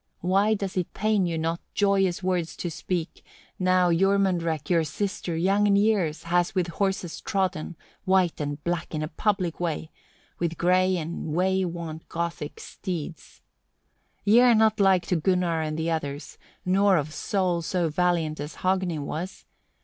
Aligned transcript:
why 0.21 0.55
does 0.55 0.75
it 0.77 0.91
pain 0.95 1.27
you 1.27 1.37
not 1.37 1.59
joyous 1.75 2.23
words 2.23 2.55
to 2.57 2.71
speak, 2.71 3.23
now 3.59 3.91
Jormunrek 3.91 4.67
your 4.67 4.83
sister 4.83 5.37
young 5.37 5.67
in 5.67 5.75
years 5.75 6.23
has 6.23 6.55
with 6.55 6.69
horses 6.69 7.21
trodden, 7.21 7.75
white 8.03 8.41
and 8.41 8.63
black, 8.63 8.95
in 8.95 9.01
the 9.01 9.09
public 9.09 9.59
way, 9.59 9.91
with 10.39 10.57
grey 10.57 10.97
and 10.97 11.35
way 11.35 11.63
wont 11.65 12.09
Gothic 12.09 12.59
steeds? 12.59 13.43
3. 14.23 14.33
Ye 14.33 14.39
are 14.41 14.55
not 14.55 14.79
like 14.79 15.05
to 15.05 15.17
Gunnar 15.17 15.61
and 15.61 15.77
the 15.77 15.91
others, 15.91 16.39
nor 16.65 16.97
of 16.97 17.13
soul 17.13 17.61
so 17.61 17.87
valiant 17.87 18.39
as 18.39 18.55
Hogni 18.55 18.97
was. 18.97 19.45